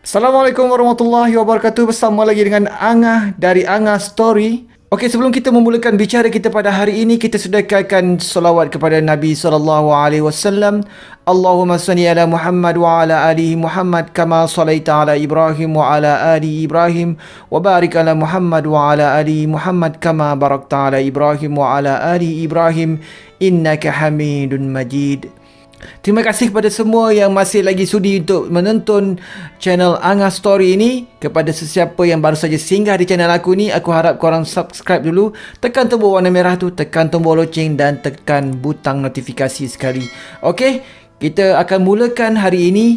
[0.00, 1.92] Assalamualaikum warahmatullahi wabarakatuh.
[1.92, 4.64] Bersama lagi dengan Angah dari Angah Story.
[4.88, 9.36] Okey, sebelum kita memulakan bicara kita pada hari ini, kita sediakan salawat kepada Nabi
[10.24, 10.88] wasallam.
[11.28, 16.64] Allahumma salli ala Muhammad wa ala ali Muhammad kama sallaita ala Ibrahim wa ala ali
[16.64, 17.20] Ibrahim
[17.52, 22.40] wa barik ala Muhammad wa ala ali Muhammad kama barakta ala Ibrahim wa ala ali
[22.40, 23.04] Ibrahim
[23.36, 25.28] innaka Hamidun Majid.
[26.00, 29.20] Terima kasih kepada semua yang masih lagi sudi untuk menonton
[29.60, 31.08] channel Anga Story ini.
[31.20, 35.36] Kepada sesiapa yang baru saja singgah di channel aku ni, aku harap korang subscribe dulu.
[35.60, 40.08] Tekan tombol warna merah tu, tekan tombol loceng dan tekan butang notifikasi sekali.
[40.40, 40.80] Okey,
[41.20, 42.88] kita akan mulakan hari ini.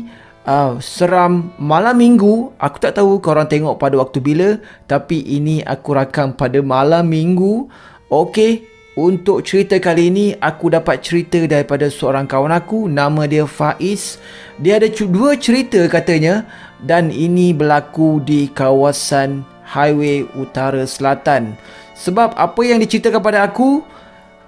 [0.44, 4.60] Uh, seram malam minggu Aku tak tahu korang tengok pada waktu bila
[4.92, 7.72] Tapi ini aku rakam pada malam minggu
[8.12, 12.86] Okey untuk cerita kali ini, aku dapat cerita daripada seorang kawan aku.
[12.86, 14.22] Nama dia Faiz.
[14.62, 16.46] Dia ada dua cerita katanya.
[16.84, 21.58] Dan ini berlaku di kawasan Highway Utara Selatan.
[21.98, 23.82] Sebab apa yang diceritakan kepada aku,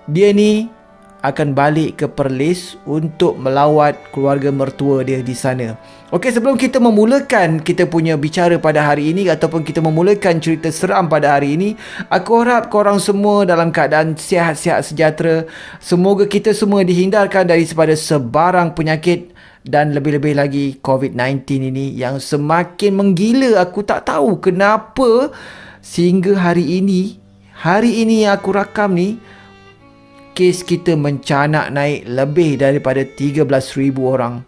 [0.06, 0.70] dia ni
[1.26, 5.74] akan balik ke Perlis untuk melawat keluarga mertua dia di sana.
[6.14, 11.10] Okey, sebelum kita memulakan kita punya bicara pada hari ini ataupun kita memulakan cerita seram
[11.10, 11.74] pada hari ini,
[12.14, 15.50] aku harap korang semua dalam keadaan sihat-sihat sejahtera.
[15.82, 19.34] Semoga kita semua dihindarkan dari sebarang penyakit
[19.66, 23.66] dan lebih-lebih lagi COVID-19 ini yang semakin menggila.
[23.66, 25.34] Aku tak tahu kenapa
[25.82, 27.18] sehingga hari ini,
[27.58, 29.18] hari ini yang aku rakam ni,
[30.36, 34.44] kes kita mencanak naik lebih daripada 13,000 orang.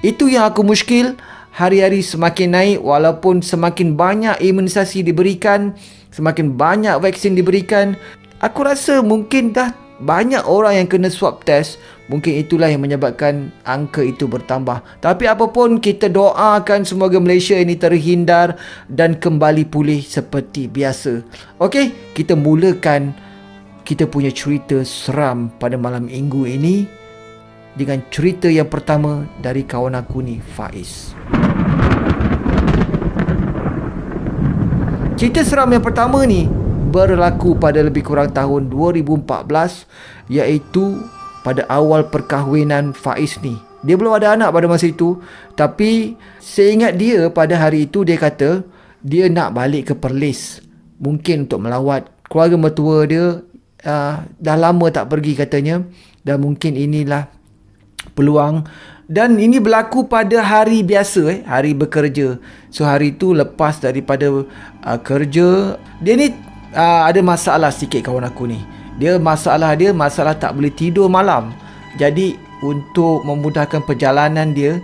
[0.00, 1.14] Itu yang aku muskil.
[1.52, 5.74] Hari-hari semakin naik walaupun semakin banyak imunisasi diberikan,
[6.14, 7.98] semakin banyak vaksin diberikan.
[8.38, 11.82] Aku rasa mungkin dah banyak orang yang kena swab test.
[12.06, 14.80] Mungkin itulah yang menyebabkan angka itu bertambah.
[15.02, 18.54] Tapi apapun kita doakan semoga Malaysia ini terhindar
[18.86, 21.20] dan kembali pulih seperti biasa.
[21.58, 23.12] Okey, kita mulakan
[23.88, 26.84] kita punya cerita seram pada malam minggu ini
[27.72, 31.16] dengan cerita yang pertama dari kawan aku ni Faiz.
[35.16, 36.44] Cerita seram yang pertama ni
[36.92, 39.24] berlaku pada lebih kurang tahun 2014
[40.36, 41.00] iaitu
[41.40, 43.56] pada awal perkahwinan Faiz ni.
[43.88, 45.16] Dia belum ada anak pada masa itu
[45.56, 46.12] tapi
[46.44, 48.68] seingat dia pada hari itu dia kata
[49.00, 50.60] dia nak balik ke Perlis
[51.00, 53.40] mungkin untuk melawat keluarga mertua dia
[53.84, 55.84] uh, dah lama tak pergi katanya
[56.24, 57.28] dan mungkin inilah
[58.16, 58.66] peluang.
[59.08, 62.36] Dan ini berlaku pada hari biasa eh hari bekerja.
[62.68, 64.44] So hari tu lepas daripada
[64.84, 66.28] uh, kerja dia ni
[66.76, 68.60] uh, ada masalah sikit kawan aku ni.
[69.00, 71.54] Dia masalah dia masalah tak boleh tidur malam.
[71.96, 74.76] Jadi untuk memudahkan perjalanan dia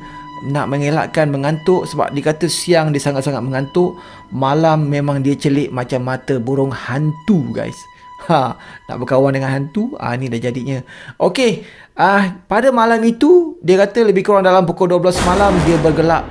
[0.44, 3.97] nak mengelakkan mengantuk sebab dikata siang dia sangat-sangat mengantuk
[4.28, 7.77] malam memang dia celik macam mata burung hantu guys
[8.25, 8.57] Ha,
[8.89, 10.81] nak berkawan dengan hantu, ah ha, ni dah jadinya.
[11.21, 11.61] Okey,
[11.93, 16.25] ah pada malam itu dia kata lebih kurang dalam pukul 12 malam dia bergelak.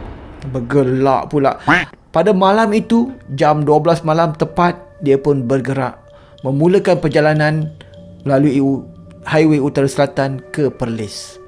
[0.50, 1.62] Bergelak pula.
[2.10, 4.74] Pada malam itu jam 12 malam tepat
[5.06, 6.04] dia pun bergerak
[6.44, 7.54] memulakan perjalanan
[8.28, 8.60] melalui
[9.24, 11.40] highway utara selatan ke Perlis.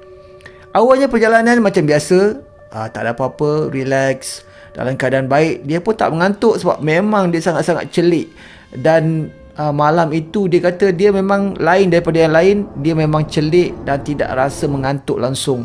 [0.72, 2.40] Awalnya perjalanan macam biasa,
[2.72, 4.44] ah, tak ada apa-apa, relax,
[4.76, 5.64] dalam keadaan baik.
[5.64, 8.28] Dia pun tak mengantuk sebab memang dia sangat-sangat celik
[8.76, 13.72] dan uh, malam itu dia kata dia memang lain daripada yang lain dia memang celik
[13.82, 15.64] dan tidak rasa mengantuk langsung.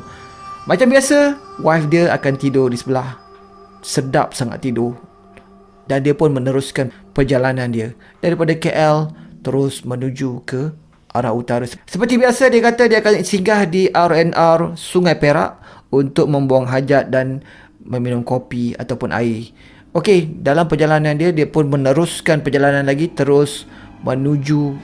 [0.65, 3.17] Macam biasa wife dia akan tidur di sebelah.
[3.81, 4.95] Sedap sangat tidur.
[5.89, 7.91] Dan dia pun meneruskan perjalanan dia.
[8.21, 10.71] Daripada KL terus menuju ke
[11.11, 11.67] arah utara.
[11.67, 15.59] Seperti biasa dia kata dia akan singgah di RNR Sungai Perak
[15.91, 17.43] untuk membuang hajat dan
[17.83, 19.51] meminum kopi ataupun air.
[19.91, 23.67] Okey, dalam perjalanan dia dia pun meneruskan perjalanan lagi terus
[24.05, 24.75] menuju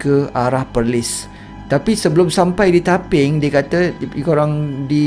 [0.00, 1.28] ke arah Perlis.
[1.66, 3.90] Tapi sebelum sampai di Taping, dia kata
[4.22, 5.06] korang di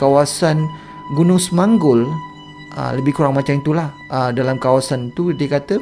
[0.00, 0.64] kawasan
[1.12, 2.08] Gunung Semanggul,
[2.72, 3.92] ah, lebih kurang macam itulah.
[4.08, 5.76] Ah, dalam kawasan tu dia kata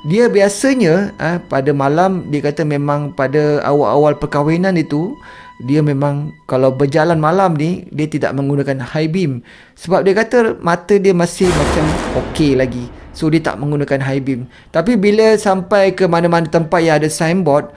[0.00, 5.12] dia biasanya ah, pada malam dia kata memang pada awal-awal perkahwinan itu
[5.60, 9.44] dia memang kalau berjalan malam ni dia tidak menggunakan high beam
[9.76, 11.84] sebab dia kata mata dia masih macam
[12.24, 12.88] okey lagi
[13.20, 17.68] so dia tak menggunakan high beam tapi bila sampai ke mana-mana tempat yang ada signboard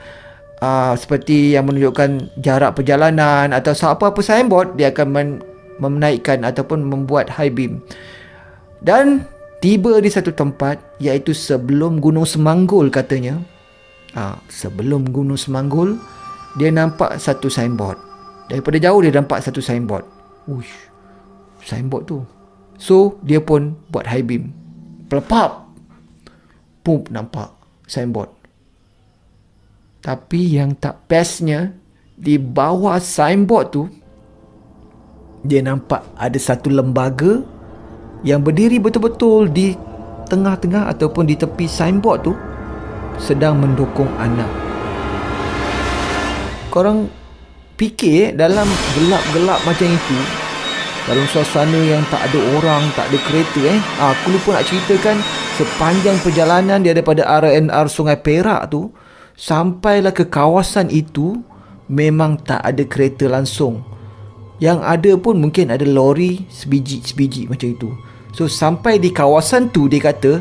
[0.64, 5.42] uh, seperti yang menunjukkan jarak perjalanan atau apa-apa signboard dia akan men-
[5.76, 7.84] menaikkan ataupun membuat high beam
[8.80, 9.28] dan
[9.60, 13.36] tiba di satu tempat iaitu sebelum Gunung Semanggul katanya
[14.16, 15.98] uh, sebelum Gunung Semanggul
[16.54, 17.98] dia nampak satu signboard.
[18.46, 20.06] Daripada jauh dia nampak satu signboard.
[20.46, 20.70] Uish.
[21.66, 22.18] Signboard tu.
[22.78, 24.54] So dia pun buat high beam.
[25.08, 25.68] Pelepap.
[26.84, 27.52] Pum nampak
[27.88, 28.28] signboard.
[30.04, 31.72] Tapi yang tak bestnya
[32.12, 33.82] di bawah signboard tu
[35.44, 37.44] dia nampak ada satu lembaga
[38.24, 39.76] yang berdiri betul-betul di
[40.28, 42.32] tengah-tengah ataupun di tepi signboard tu
[43.20, 44.48] sedang mendukung anak.
[46.72, 47.08] Korang
[47.76, 48.66] fikir dalam
[48.96, 50.43] gelap-gelap macam itu
[51.04, 53.80] dalam suasana yang tak ada orang, tak ada kereta eh.
[54.00, 55.20] Ha, aku lupa nak ceritakan
[55.60, 58.88] sepanjang perjalanan dia daripada RNR Sungai Perak tu
[59.36, 61.44] sampailah ke kawasan itu
[61.92, 63.84] memang tak ada kereta langsung.
[64.64, 67.92] Yang ada pun mungkin ada lori sebiji-sebiji macam itu.
[68.32, 70.40] So sampai di kawasan tu dia kata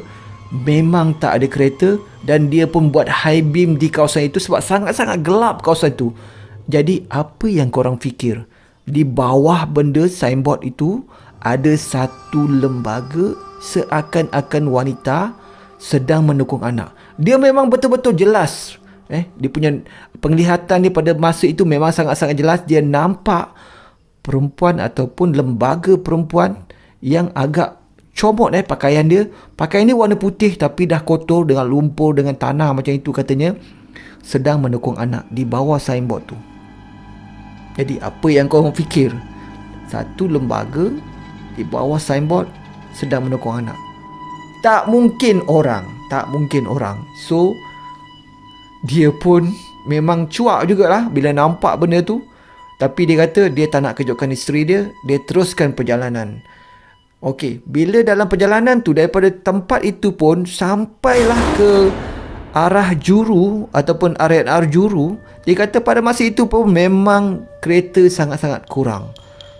[0.63, 5.27] memang tak ada kereta dan dia pun buat high beam di kawasan itu sebab sangat-sangat
[5.27, 6.15] gelap kawasan tu.
[6.71, 8.47] Jadi apa yang korang fikir?
[8.83, 11.03] Di bawah benda signboard itu
[11.43, 15.35] ada satu lembaga seakan-akan wanita
[15.79, 16.95] sedang mendukung anak.
[17.19, 18.79] Dia memang betul-betul jelas.
[19.11, 19.71] Eh, dia punya
[20.23, 22.59] penglihatan dia pada masa itu memang sangat-sangat jelas.
[22.63, 23.51] Dia nampak
[24.23, 26.63] perempuan ataupun lembaga perempuan
[27.03, 27.79] yang agak
[28.15, 29.27] comot eh pakaian dia.
[29.59, 33.55] Pakaian dia warna putih tapi dah kotor dengan lumpur dengan tanah macam itu katanya.
[34.23, 36.52] Sedang mendukung anak di bawah signboard tu.
[37.73, 39.09] Jadi apa yang kau fikir?
[39.89, 40.89] Satu lembaga
[41.53, 42.49] di bawah signboard
[42.93, 43.77] sedang mendukung anak.
[44.61, 47.01] Tak mungkin orang, tak mungkin orang.
[47.27, 47.53] So
[48.85, 49.49] dia pun
[49.89, 52.21] memang cuak jugalah bila nampak benda tu.
[52.81, 56.41] Tapi dia kata dia tak nak kejutkan isteri dia, dia teruskan perjalanan.
[57.23, 61.87] Okey, bila dalam perjalanan tu daripada tempat itu pun sampailah ke
[62.53, 69.09] arah juru ataupun RNR juru, dia kata pada masa itu pun memang kereta sangat-sangat kurang.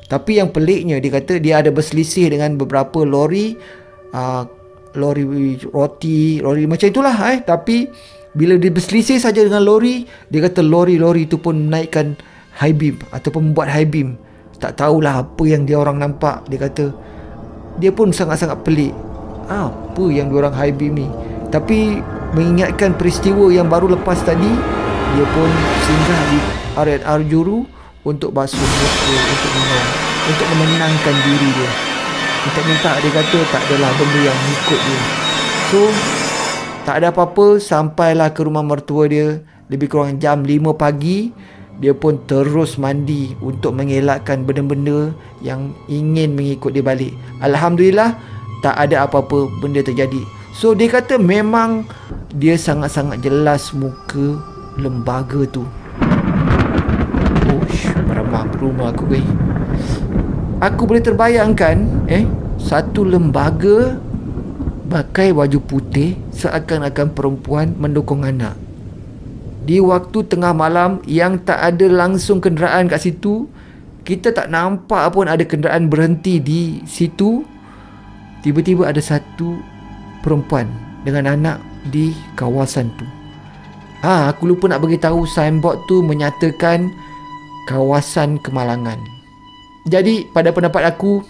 [0.05, 3.57] Tapi yang peliknya dia kata dia ada berselisih dengan beberapa lori
[4.13, 4.45] uh,
[4.93, 7.41] lori roti, lori macam itulah eh.
[7.41, 7.89] Tapi
[8.37, 12.13] bila dia berselisih saja dengan lori, dia kata lori-lori itu pun naikkan
[12.53, 14.21] high beam ataupun membuat high beam.
[14.61, 16.45] Tak tahulah apa yang dia orang nampak.
[16.45, 16.93] Dia kata
[17.81, 18.93] dia pun sangat-sangat pelik.
[19.49, 21.09] Apa yang dia orang high beam ni?
[21.53, 22.01] Tapi
[22.33, 24.49] mengingatkan peristiwa yang baru lepas tadi,
[25.13, 25.49] dia pun
[25.85, 26.39] singgah di
[26.73, 27.61] RNR Juru
[28.01, 28.89] untuk basuh muka
[29.21, 29.85] untuk minum
[30.33, 31.71] untuk menenangkan diri dia.
[32.43, 35.01] Minta-minta dia kata tak adalah benda yang ikut dia.
[35.69, 35.79] So
[36.89, 39.45] tak ada apa-apa sampailah ke rumah mertua dia.
[39.69, 41.29] Lebih kurang jam 5 pagi
[41.77, 45.13] dia pun terus mandi untuk mengelakkan benda-benda
[45.45, 47.13] yang ingin mengikut dia balik.
[47.45, 48.17] Alhamdulillah
[48.65, 51.89] tak ada apa-apa benda terjadi so dia kata memang
[52.31, 54.37] dia sangat-sangat jelas muka
[54.77, 55.65] lembaga tu
[57.53, 59.25] Ush, meramah rumah aku gay.
[60.63, 62.23] Aku boleh terbayangkan eh
[62.55, 63.99] satu lembaga
[64.87, 68.55] pakai baju putih seakan-akan perempuan mendukung anak.
[69.63, 73.47] Di waktu tengah malam yang tak ada langsung kenderaan kat situ,
[74.03, 77.43] kita tak nampak pun ada kenderaan berhenti di situ.
[78.43, 79.55] Tiba-tiba ada satu
[80.23, 80.71] perempuan
[81.03, 81.57] dengan anak
[81.91, 83.03] di kawasan tu.
[84.03, 86.87] Ha, aku lupa nak bagi tahu signboard tu menyatakan
[87.67, 88.99] kawasan kemalangan.
[89.87, 91.23] Jadi pada pendapat aku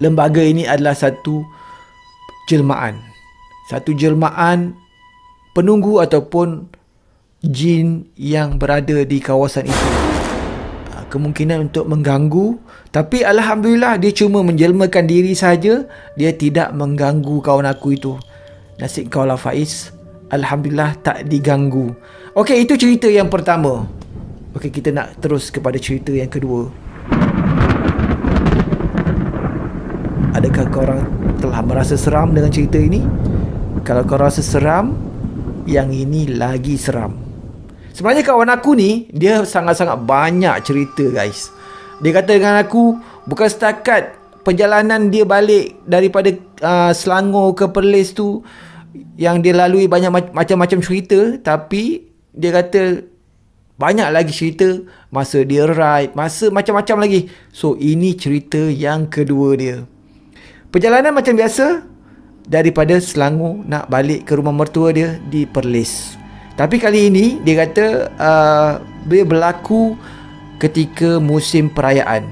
[0.00, 1.44] lembaga ini adalah satu
[2.48, 3.00] jelmaan.
[3.68, 4.76] Satu jelmaan
[5.56, 6.68] penunggu ataupun
[7.40, 10.09] jin yang berada di kawasan itu.
[11.10, 12.54] Kemungkinan untuk mengganggu
[12.90, 15.86] tapi alhamdulillah dia cuma menjelmakan diri saja,
[16.18, 18.14] dia tidak mengganggu kawan aku itu.
[18.78, 19.94] Nasib kau lah Faiz.
[20.30, 21.94] Alhamdulillah tak diganggu.
[22.38, 23.86] Okey, itu cerita yang pertama.
[24.54, 26.70] Okey, kita nak terus kepada cerita yang kedua.
[30.34, 31.02] Adakah korang
[31.42, 33.02] telah merasa seram dengan cerita ini?
[33.82, 34.94] Kalau kau rasa seram,
[35.66, 37.29] yang ini lagi seram.
[38.00, 41.52] Sebenarnya kawan aku ni, dia sangat-sangat banyak cerita guys.
[42.00, 42.96] Dia kata dengan aku,
[43.28, 46.32] bukan setakat perjalanan dia balik daripada
[46.64, 48.40] uh, Selangor ke Perlis tu,
[49.20, 53.04] yang dia lalui banyak macam-macam cerita tapi dia kata
[53.76, 54.80] banyak lagi cerita.
[55.12, 57.28] Masa dia ride masa macam-macam lagi.
[57.52, 59.84] So ini cerita yang kedua dia.
[60.72, 61.84] Perjalanan macam biasa
[62.48, 66.19] daripada Selangor nak balik ke rumah mertua dia di Perlis
[66.60, 68.70] tapi kali ini dia kata uh,
[69.08, 69.96] dia berlaku
[70.60, 72.28] ketika musim perayaan.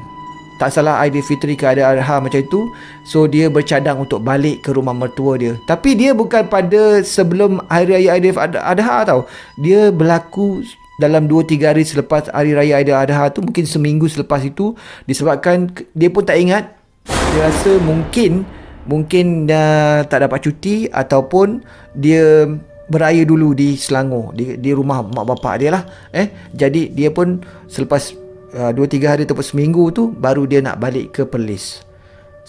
[0.61, 2.61] Tak salah Aidilfitri ke ada Adha macam itu.
[3.09, 5.57] So dia bercadang untuk balik ke rumah mertua dia.
[5.65, 9.25] Tapi dia bukan pada sebelum hari raya Aidil Adha tau.
[9.57, 10.61] Dia berlaku
[11.01, 14.77] dalam 2-3 hari selepas hari raya Aidil Adha tu mungkin seminggu selepas itu
[15.09, 16.77] disebabkan dia pun tak ingat.
[17.09, 18.45] Dia rasa mungkin
[18.85, 21.65] mungkin dia tak dapat cuti ataupun
[21.97, 22.45] dia
[22.88, 26.50] beraya dulu di Selangor di, di rumah mak bapak dia lah eh.
[26.57, 28.16] Jadi dia pun selepas
[28.57, 31.85] uh, 2 3 hari ataupun seminggu tu baru dia nak balik ke Perlis.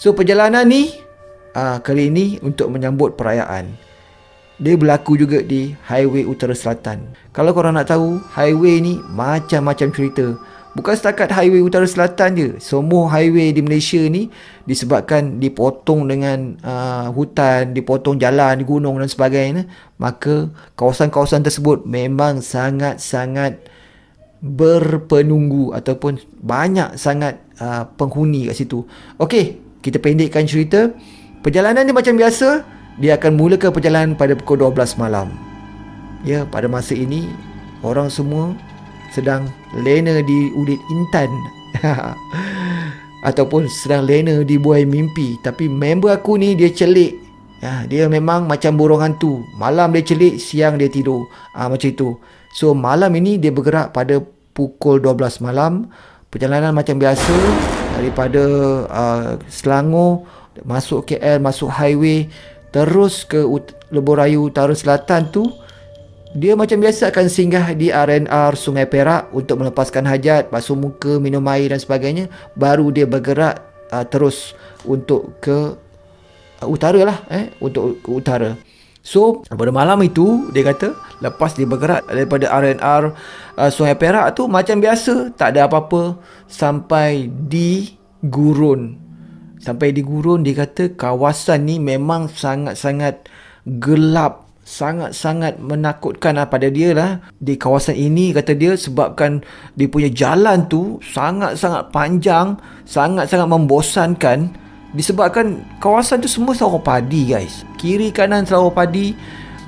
[0.00, 0.96] So perjalanan ni
[1.54, 3.76] uh, kali ini untuk menyambut perayaan.
[4.60, 7.16] Dia berlaku juga di highway utara selatan.
[7.32, 10.36] Kalau korang nak tahu highway ni macam-macam cerita
[10.70, 12.48] Bukan setakat highway utara selatan je.
[12.62, 14.30] Semua highway di Malaysia ni
[14.70, 19.66] disebabkan dipotong dengan uh, hutan, dipotong jalan, gunung dan sebagainya.
[19.98, 20.46] Maka
[20.78, 23.66] kawasan-kawasan tersebut memang sangat-sangat
[24.40, 28.86] berpenunggu ataupun banyak sangat uh, penghuni kat situ.
[29.18, 30.94] Okey, kita pendekkan cerita.
[31.42, 32.62] Perjalanan ni macam biasa,
[33.02, 35.34] dia akan mulakan perjalanan pada pukul 12 malam.
[36.22, 37.26] Ya, pada masa ini
[37.82, 38.54] orang semua
[39.10, 41.30] sedang lena di ulit intan.
[43.28, 45.36] Ataupun sedang lena di buai mimpi.
[45.44, 47.20] Tapi member aku ni dia celik.
[47.60, 49.44] Ya, dia memang macam burung hantu.
[49.60, 51.28] Malam dia celik siang dia tidur.
[51.52, 52.16] Ha, macam itu.
[52.56, 54.24] So malam ini dia bergerak pada
[54.56, 55.92] pukul 12 malam.
[56.32, 57.34] Perjalanan macam biasa.
[58.00, 58.42] Daripada
[58.88, 60.24] uh, Selangor
[60.64, 62.28] masuk KL masuk highway
[62.74, 65.50] terus ke ut- Raya Utara Selatan tu
[66.30, 71.42] dia macam biasa akan singgah di RNR Sungai Perak untuk melepaskan hajat, basuh muka, minum
[71.50, 72.30] air dan sebagainya.
[72.54, 73.58] Baru dia bergerak
[73.90, 74.54] uh, terus
[74.86, 75.74] untuk ke
[76.62, 77.18] uh, utara lah.
[77.34, 78.54] Eh, untuk ke utara.
[79.02, 83.02] So, pada malam itu, dia kata, lepas dia bergerak daripada RNR
[83.58, 86.14] uh, Sungai Perak tu, macam biasa, tak ada apa-apa
[86.46, 88.94] sampai di Gurun.
[89.58, 93.26] Sampai di Gurun, dia kata kawasan ni memang sangat-sangat
[93.66, 97.18] gelap sangat-sangat menakutkan lah pada dia lah.
[97.42, 99.42] Di kawasan ini kata dia sebabkan
[99.74, 102.54] dia punya jalan tu sangat-sangat panjang
[102.86, 104.54] sangat-sangat membosankan.
[104.94, 107.66] Disebabkan kawasan tu semua sawah padi guys.
[107.82, 109.10] Kiri kanan sawah padi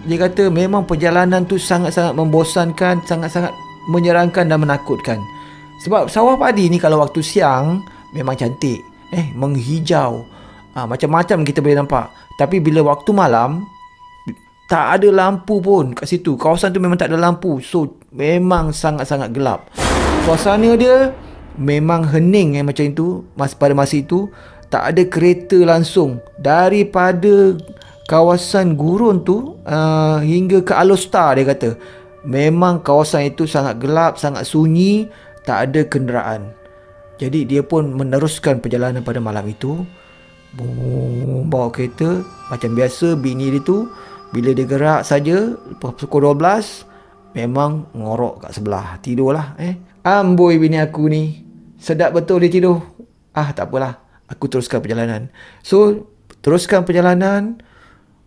[0.07, 3.51] dia kata memang perjalanan tu sangat-sangat membosankan sangat-sangat
[3.91, 5.19] menyerangkan dan menakutkan.
[5.83, 7.83] Sebab sawah padi ni kalau waktu siang
[8.15, 8.79] memang cantik.
[9.11, 10.23] Eh menghijau.
[10.73, 12.07] Ha, macam-macam kita boleh nampak.
[12.41, 13.67] Tapi bila waktu malam
[14.73, 16.33] tak ada lampu pun kat situ.
[16.41, 17.61] Kawasan tu memang tak ada lampu.
[17.61, 19.69] So, memang sangat-sangat gelap.
[20.25, 21.13] Suasana dia
[21.61, 23.21] memang hening eh, macam itu.
[23.37, 24.33] Mas, pada masa itu,
[24.73, 26.25] tak ada kereta langsung.
[26.41, 27.53] Daripada
[28.09, 31.77] kawasan gurun tu uh, hingga ke Alostar dia kata.
[32.25, 35.05] Memang kawasan itu sangat gelap, sangat sunyi.
[35.45, 36.49] Tak ada kenderaan.
[37.21, 39.85] Jadi, dia pun meneruskan perjalanan pada malam itu.
[41.45, 42.25] Bawa kereta.
[42.49, 43.85] Macam biasa, bini dia tu
[44.33, 46.89] bila dia gerak saja pukul 12
[47.37, 48.97] memang ngorok kat sebelah.
[49.05, 49.77] Tidurlah eh.
[50.03, 51.45] Amboi bini aku ni.
[51.77, 52.81] Sedap betul dia tidur.
[53.37, 54.01] Ah tak apalah.
[54.33, 55.29] Aku teruskan perjalanan.
[55.61, 56.09] So
[56.41, 57.61] teruskan perjalanan.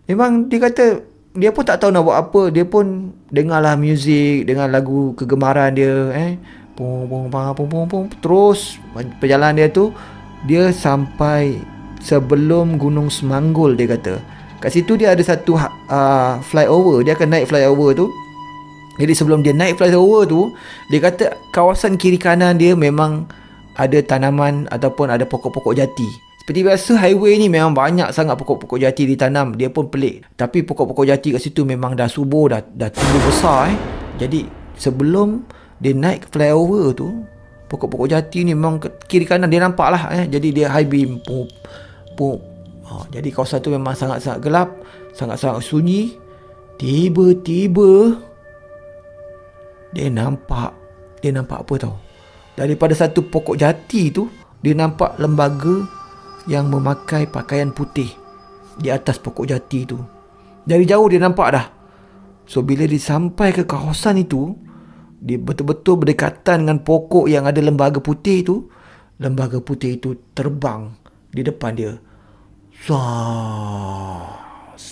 [0.06, 1.02] Memang dia kata
[1.36, 2.42] dia pun tak tahu nak buat apa.
[2.54, 6.38] Dia pun dengarlah muzik dengan lagu kegemaran dia eh.
[6.78, 8.04] Pum pum pum pum pum pum.
[8.22, 8.78] Terus
[9.18, 9.90] perjalanan dia tu
[10.46, 11.58] dia sampai
[11.98, 14.35] sebelum Gunung Semanggul dia kata.
[14.66, 17.06] Kat situ dia ada satu uh, flyover.
[17.06, 18.10] Dia akan naik flyover tu.
[18.98, 20.42] Jadi sebelum dia naik flyover tu,
[20.90, 23.30] dia kata kawasan kiri kanan dia memang
[23.78, 26.10] ada tanaman ataupun ada pokok-pokok jati.
[26.42, 29.54] Seperti biasa highway ni memang banyak sangat pokok-pokok jati ditanam.
[29.54, 30.26] Dia pun pelik.
[30.34, 33.78] Tapi pokok-pokok jati kat situ memang dah subur, dah, dah tumbuh besar eh.
[34.18, 34.50] Jadi
[34.82, 35.46] sebelum
[35.78, 37.22] dia naik flyover tu,
[37.70, 40.26] pokok-pokok jati ni memang kiri kanan dia nampak lah eh.
[40.26, 41.22] Jadi dia high beam.
[41.22, 41.54] Pup,
[42.18, 42.55] pup,
[42.86, 44.70] Ha, jadi kawasan tu memang sangat-sangat gelap,
[45.18, 46.22] sangat-sangat sunyi.
[46.76, 48.20] Tiba-tiba
[49.96, 50.76] dia nampak
[51.24, 51.96] dia nampak apa tau?
[52.54, 54.30] Daripada satu pokok jati tu,
[54.62, 55.88] dia nampak lembaga
[56.46, 58.08] yang memakai pakaian putih
[58.78, 59.98] di atas pokok jati tu.
[60.66, 61.66] Dari jauh dia nampak dah.
[62.46, 64.54] So bila dia sampai ke kawasan itu,
[65.18, 68.70] dia betul-betul berdekatan dengan pokok yang ada lembaga putih tu,
[69.18, 70.94] lembaga putih itu terbang
[71.34, 71.98] di depan dia.
[72.84, 74.86] Sas.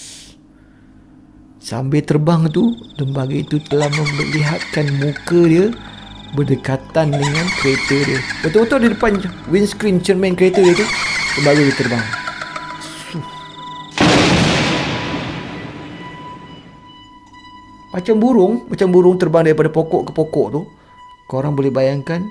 [1.59, 5.67] Sambil terbang tu, lembaga itu telah memperlihatkan muka dia
[6.37, 8.19] berdekatan dengan kereta dia.
[8.45, 9.11] Betul-betul di depan
[9.51, 10.85] windscreen cermin kereta dia tu,
[11.39, 12.05] lembaga dia terbang.
[17.93, 20.61] Macam burung, macam burung terbang daripada pokok ke pokok tu.
[21.29, 22.25] Korang boleh bayangkan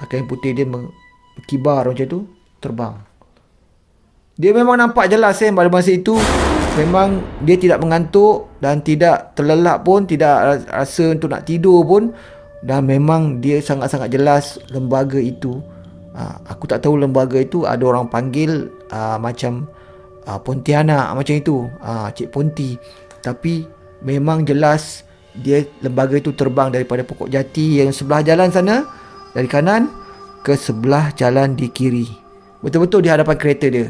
[0.00, 0.64] pakaian putih dia
[1.36, 2.24] berkibar macam tu,
[2.60, 3.15] terbang.
[4.36, 6.12] Dia memang nampak jelas eh pada masa itu.
[6.76, 12.12] Memang dia tidak mengantuk dan tidak terlelap pun, tidak rasa untuk nak tidur pun.
[12.60, 15.64] Dan memang dia sangat-sangat jelas lembaga itu.
[16.12, 19.68] Uh, aku tak tahu lembaga itu ada orang panggil uh, macam
[20.28, 21.64] uh, Pontianak macam itu.
[22.12, 22.76] Cik Ponti.
[23.24, 23.64] Tapi
[24.04, 28.84] memang jelas dia lembaga itu terbang daripada pokok jati yang sebelah jalan sana
[29.32, 29.88] dari kanan
[30.44, 32.04] ke sebelah jalan di kiri.
[32.60, 33.88] Betul-betul di hadapan kereta dia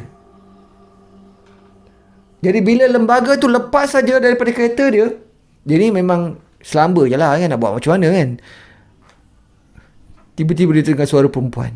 [2.45, 5.13] jadi bila lembaga tu lepas saja daripada kereta dia
[5.67, 8.29] jadi memang selamba je lah kan nak buat macam mana kan.
[10.39, 11.75] Tiba-tiba dia dengar suara perempuan.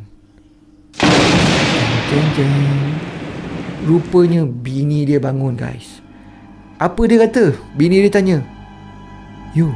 [2.11, 2.55] Jeng jeng
[3.81, 6.05] Rupanya bini dia bangun guys.
[6.79, 7.57] Apa dia kata?
[7.75, 8.39] Bini dia tanya.
[9.57, 9.75] You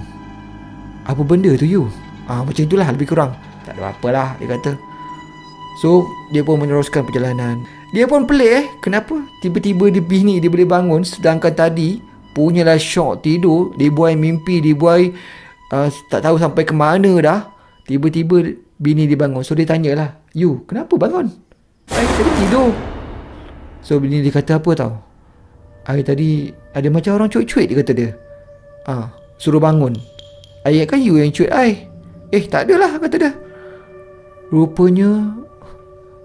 [1.09, 1.91] Apa benda tu you?
[2.31, 3.35] Ah Macam itulah lebih kurang.
[3.67, 4.79] Tak ada apa lah dia kata.
[5.83, 7.65] So dia pun meneruskan perjalanan
[7.95, 8.67] Dia pun pelik eh.
[8.83, 9.23] Kenapa?
[9.39, 11.07] Tiba-tiba dia bini dia boleh bangun.
[11.07, 12.03] Sedangkan tadi
[12.35, 13.71] Punyalah shock tidur.
[13.79, 15.15] Dia buai mimpi Dia buai
[15.71, 17.55] uh, Tak tahu sampai ke mana dah.
[17.87, 18.51] Tiba-tiba
[18.83, 19.47] bini dia bangun.
[19.47, 21.31] So dia tanyalah You kenapa bangun?
[21.95, 22.75] Eh tadi tidur.
[23.79, 24.93] So bini dia kata apa tau?
[25.87, 28.11] Hari tadi ada macam orang cuit-cuit dia kata dia.
[28.91, 29.95] Ah, Suruh bangun.
[30.67, 31.87] Ayat kan you yang cuit I
[32.35, 33.33] Eh tak adalah kata dia.
[34.51, 35.39] Rupanya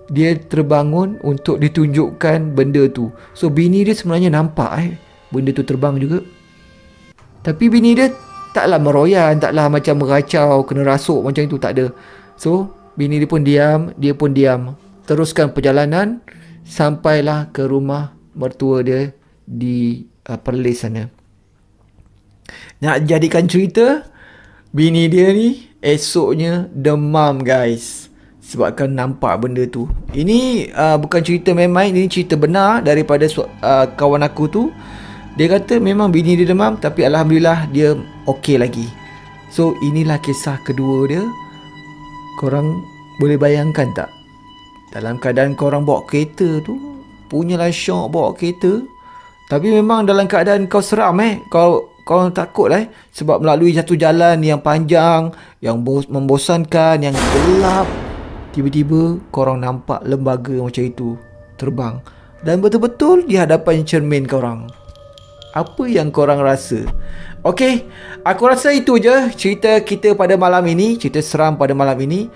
[0.10, 3.14] Dia terbangun untuk ditunjukkan benda tu.
[3.38, 4.92] So bini dia sebenarnya nampak eh.
[5.30, 6.26] Benda tu terbang juga.
[7.46, 8.12] Tapi bini dia
[8.52, 11.94] taklah meroyan Taklah macam meracau Kena rasuk macam itu tak ada.
[12.36, 14.76] So bini dia pun diam Dia pun diam.
[15.06, 16.20] Teruskan perjalanan
[16.70, 19.10] sampailah ke rumah mertua dia
[19.42, 21.10] di uh, Perlis sana.
[22.80, 24.06] Nak jadikan cerita,
[24.70, 28.09] bini dia ni esoknya demam guys.
[28.50, 29.86] Sebabkan nampak benda tu.
[30.10, 34.64] Ini uh, bukan cerita main-main, ini cerita benar daripada uh, kawan aku tu.
[35.38, 37.94] Dia kata memang bini dia demam tapi Alhamdulillah dia
[38.26, 38.90] okey lagi.
[39.54, 41.24] So inilah kisah kedua dia.
[42.42, 42.82] Korang
[43.22, 44.10] boleh bayangkan tak
[44.90, 46.74] dalam keadaan korang bawa kereta tu
[47.30, 48.82] Punyalah syok bawa kereta
[49.46, 54.42] Tapi memang dalam keadaan kau seram eh Kau kau takut eh Sebab melalui satu jalan
[54.42, 55.30] yang panjang
[55.62, 58.09] Yang bos, membosankan Yang gelap
[58.60, 61.16] Tiba-tiba korang nampak lembaga macam itu
[61.56, 62.04] Terbang.
[62.44, 64.68] Dan betul-betul di hadapan cermin korang.
[65.56, 66.84] Apa yang korang rasa?
[67.40, 67.88] Okay
[68.28, 71.00] Aku rasa itu je cerita kita pada malam ini.
[71.00, 72.28] Cerita seram pada malam ini.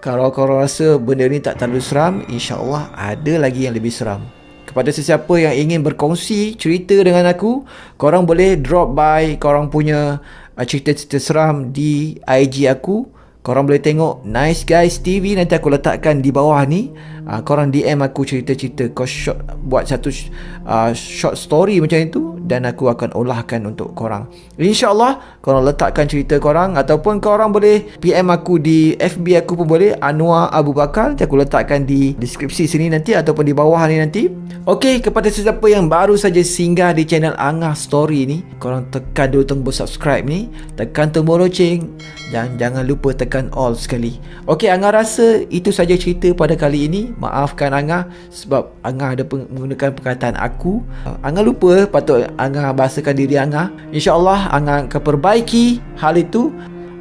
[0.00, 4.24] Kalau korang rasa benda ni tak terlalu seram, insya-Allah ada lagi yang lebih seram.
[4.64, 7.68] Kepada sesiapa yang ingin berkongsi cerita dengan aku,
[8.00, 10.24] korang boleh drop by korang punya
[10.56, 13.12] uh, cerita-cerita seram di IG aku.
[13.46, 16.90] Korang boleh tengok Nice Guys TV nanti aku letakkan di bawah ni.
[17.26, 20.14] Uh, korang DM aku cerita-cerita kau short buat satu
[20.62, 24.30] uh, short story macam itu dan aku akan olahkan untuk korang.
[24.54, 29.98] InsyaAllah korang letakkan cerita korang ataupun korang boleh PM aku di FB aku pun boleh
[29.98, 31.18] Anwar Abu Bakar.
[31.18, 34.30] Nanti aku letakkan di deskripsi sini nanti ataupun di bawah ni nanti.
[34.66, 39.46] Okey, kepada sesiapa yang baru saja singgah di channel Angah Story ni, korang tekan dulu
[39.46, 41.86] tombol subscribe ni, tekan tombol loceng
[42.34, 44.18] dan jangan lupa tekan all sekali.
[44.50, 47.14] Okey, Angah rasa itu saja cerita pada kali ini.
[47.16, 50.84] Maafkan Angah sebab Angah ada menggunakan perkataan aku.
[51.24, 53.72] Angah lupa patut Angah bahasakan diri Angah.
[53.92, 56.52] InsyaAllah Angah akan perbaiki hal itu.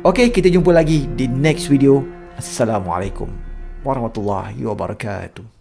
[0.07, 2.05] Okey, kita jumpa lagi di next video.
[2.39, 3.27] Assalamualaikum
[3.83, 5.54] warahmatullahi wabarakatuh.